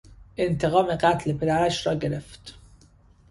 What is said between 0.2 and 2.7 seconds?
انتقام قتل پدرش را گرفت.